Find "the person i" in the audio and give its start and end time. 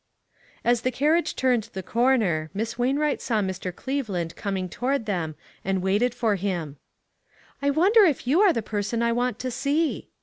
8.51-9.11